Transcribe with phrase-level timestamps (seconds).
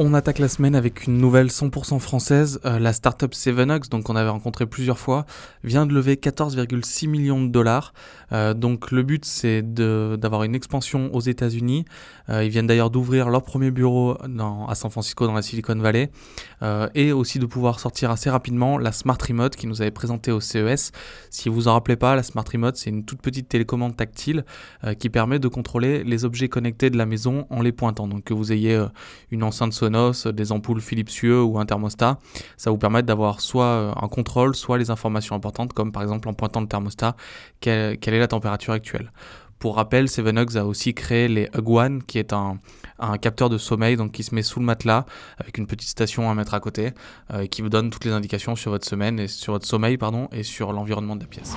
[0.00, 2.60] On attaque la semaine avec une nouvelle 100% française.
[2.64, 5.26] Euh, la startup Sevenox, donc on avait rencontré plusieurs fois,
[5.64, 7.92] vient de lever 14,6 millions de dollars.
[8.30, 11.84] Euh, donc le but c'est d'avoir une expansion aux États-Unis.
[12.28, 14.16] Euh, ils viennent d'ailleurs d'ouvrir leur premier bureau
[14.68, 16.12] à San Francisco dans la Silicon Valley
[16.94, 20.38] et aussi de pouvoir sortir assez rapidement la Smart Remote qui nous avait présenté au
[20.38, 20.92] CES.
[21.30, 24.44] Si vous vous en rappelez pas, la Smart Remote c'est une toute petite télécommande tactile
[24.98, 28.06] qui permet de contrôler les objets connectés de la maison en les pointant.
[28.06, 28.80] Donc que vous ayez
[29.30, 32.18] une enceinte des ampoules Philips Hue ou un thermostat,
[32.56, 36.28] ça vous permet d'avoir soit euh, un contrôle, soit les informations importantes, comme par exemple
[36.28, 37.16] en pointant le thermostat,
[37.60, 39.12] quelle, est la température actuelle.
[39.58, 42.58] Pour rappel, Sevenox a aussi créé les Hug One, qui est un,
[43.20, 45.04] capteur de sommeil donc qui se met sous le matelas
[45.38, 46.92] avec une petite station à mettre à côté,
[47.32, 50.28] euh, qui vous donne toutes les indications sur votre semaine et sur votre sommeil pardon
[50.30, 51.56] et sur l'environnement de la pièce.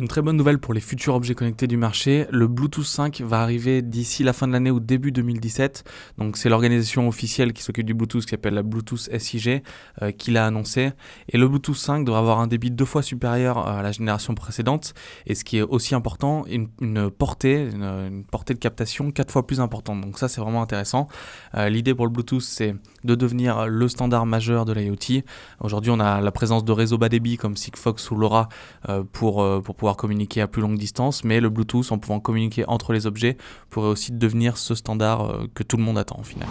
[0.00, 3.42] Une très bonne nouvelle pour les futurs objets connectés du marché, le Bluetooth 5 va
[3.42, 5.84] arriver d'ici la fin de l'année ou début 2017.
[6.16, 9.62] Donc c'est l'organisation officielle qui s'occupe du Bluetooth qui s'appelle la Bluetooth SIG
[10.00, 10.92] euh, qui l'a annoncé.
[11.28, 14.94] Et le Bluetooth 5 devrait avoir un débit deux fois supérieur à la génération précédente.
[15.26, 16.70] Et ce qui est aussi important, une,
[17.10, 20.00] portée, une, portée de captation quatre fois plus importante.
[20.00, 21.08] Donc ça c'est vraiment intéressant.
[21.56, 25.24] Euh, l'idée pour le Bluetooth c'est de devenir le standard majeur de l'IoT.
[25.60, 28.48] Aujourd'hui on a la présence de réseaux bas débit comme Sigfox ou LoRa
[28.88, 32.64] euh, pour, pour pouvoir communiquer à plus longue distance, mais le Bluetooth, en pouvant communiquer
[32.68, 33.36] entre les objets,
[33.68, 36.48] pourrait aussi devenir ce standard euh, que tout le monde attend au final.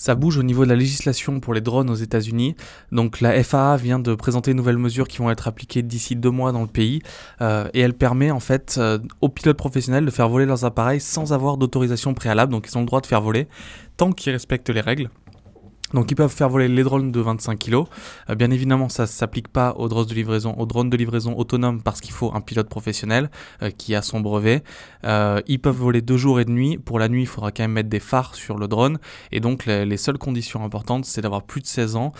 [0.00, 2.56] Ça bouge au niveau de la législation pour les drones aux États-Unis.
[2.90, 6.30] Donc la FAA vient de présenter de nouvelles mesures qui vont être appliquées d'ici deux
[6.30, 7.02] mois dans le pays.
[7.42, 11.00] Euh, et elle permet en fait euh, aux pilotes professionnels de faire voler leurs appareils
[11.00, 12.50] sans avoir d'autorisation préalable.
[12.50, 13.46] Donc ils ont le droit de faire voler
[13.98, 15.10] tant qu'ils respectent les règles.
[15.94, 17.84] Donc ils peuvent faire voler les drones de 25 kg.
[18.28, 21.36] Euh, bien évidemment, ça ne s'applique pas aux drones de livraison, aux drones de livraison
[21.36, 23.30] autonomes parce qu'il faut un pilote professionnel
[23.62, 24.62] euh, qui a son brevet.
[25.04, 26.78] Euh, ils peuvent voler deux jours et de nuit.
[26.78, 28.98] Pour la nuit, il faudra quand même mettre des phares sur le drone.
[29.32, 32.12] Et donc les, les seules conditions importantes, c'est d'avoir plus de 16 ans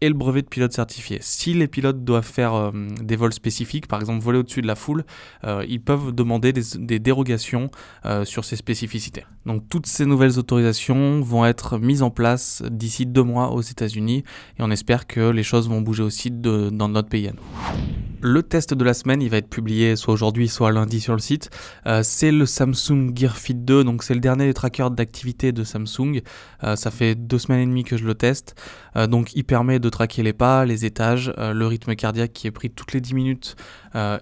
[0.00, 1.18] et le brevet de pilote certifié.
[1.20, 2.70] Si les pilotes doivent faire euh,
[3.00, 5.04] des vols spécifiques, par exemple voler au-dessus de la foule,
[5.44, 7.70] euh, ils peuvent demander des, dérogations
[8.06, 9.24] euh, sur ces spécificités.
[9.46, 14.24] Donc toutes ces nouvelles autorisations vont être mises en place d'ici deux mois aux États-Unis
[14.58, 17.97] et on espère que les choses vont bouger aussi dans notre pays à nous.
[18.20, 21.20] Le test de la semaine, il va être publié soit aujourd'hui, soit lundi sur le
[21.20, 21.50] site.
[21.86, 26.22] Euh, c'est le Samsung Gear Fit 2, donc c'est le dernier tracker d'activité de Samsung.
[26.64, 28.60] Euh, ça fait deux semaines et demie que je le teste.
[28.96, 32.50] Euh, donc il permet de traquer les pas, les étages, le rythme cardiaque qui est
[32.50, 33.56] pris toutes les 10 minutes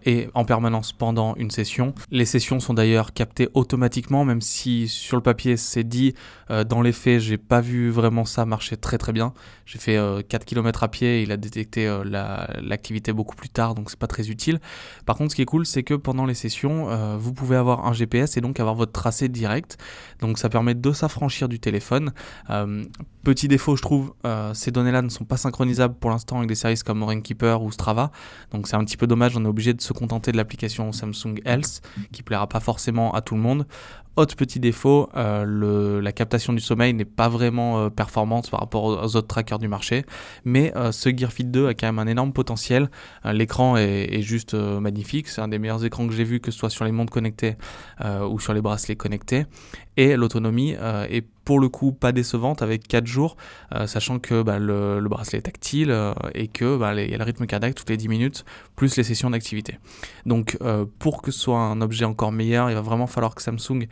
[0.05, 1.95] et en permanence pendant une session.
[2.11, 6.15] Les sessions sont d'ailleurs captées automatiquement, même si sur le papier c'est dit,
[6.69, 9.35] dans les faits j'ai pas vu vraiment ça marcher très très bien.
[9.67, 13.75] J'ai fait 4 km à pied et il a détecté l'activité beaucoup plus tard.
[13.87, 14.59] Donc c'est pas très utile.
[15.05, 17.87] Par contre, ce qui est cool, c'est que pendant les sessions, euh, vous pouvez avoir
[17.87, 19.79] un GPS et donc avoir votre tracé direct.
[20.19, 22.13] Donc ça permet de s'affranchir du téléphone.
[22.51, 22.85] Euh,
[23.23, 26.57] petit défaut, je trouve, euh, ces données-là ne sont pas synchronisables pour l'instant avec des
[26.57, 28.11] services comme Keeper ou Strava.
[28.51, 31.41] Donc c'est un petit peu dommage, on est obligé de se contenter de l'application Samsung
[31.45, 31.81] Health,
[32.11, 33.69] qui plaira pas forcément à tout le monde.
[34.17, 39.15] Autre petit défaut, le, la captation du sommeil n'est pas vraiment performante par rapport aux,
[39.15, 40.07] autres trackers du marché,
[40.47, 42.89] mais ce Gear Fit 2 a quand même un énorme potentiel.
[43.25, 45.29] L'écran est, juste euh, magnifique.
[45.29, 47.57] C'est un des meilleurs écrans que j'ai vu, que ce soit sur les montres connectées
[48.05, 49.47] euh, ou sur les bracelets connectés.
[49.97, 53.37] Et l'autonomie euh, est pour le coup pas décevante avec 4 jours,
[53.73, 57.19] euh, sachant que bah, le, bracelet est tactile euh, et que bah, il y a
[57.19, 59.79] le rythme cardiaque toutes les 10 minutes, plus les sessions d'activité.
[60.27, 63.43] Donc euh, pour que ce soit un objet encore meilleur, il va vraiment falloir que
[63.43, 63.87] Samsung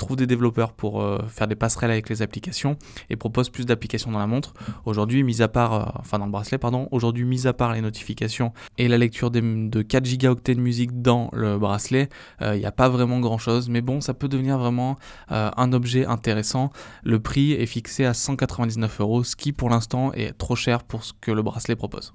[0.00, 2.76] trouve des développeurs pour faire des passerelles avec les applications
[3.08, 4.52] et propose plus d'applications dans la montre.
[4.84, 8.52] Aujourd'hui, mis à part, enfin dans le bracelet, pardon, aujourd'hui, mis à part les notifications
[8.78, 12.08] et la lecture de 4 gigaoctets de musique dans le bracelet,
[12.40, 14.98] il n'y a pas vraiment grand chose, mais bon, ça peut devenir vraiment
[15.28, 16.72] un objet intéressant.
[17.04, 21.04] Le prix est fixé à 199 euros, ce qui pour l'instant est trop cher pour
[21.04, 22.14] ce que le bracelet propose.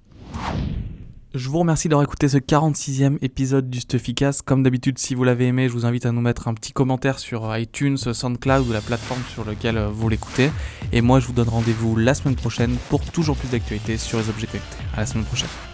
[1.33, 4.41] Je vous remercie d'avoir écouté ce 46e épisode du Stuffycast.
[4.41, 7.19] Comme d'habitude, si vous l'avez aimé, je vous invite à nous mettre un petit commentaire
[7.19, 10.51] sur iTunes, SoundCloud ou la plateforme sur laquelle vous l'écoutez.
[10.91, 14.27] Et moi, je vous donne rendez-vous la semaine prochaine pour toujours plus d'actualités sur les
[14.27, 14.75] objets connectés.
[14.93, 15.70] À la semaine prochaine.